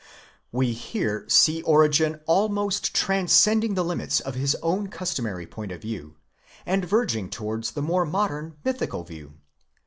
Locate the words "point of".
5.45-5.81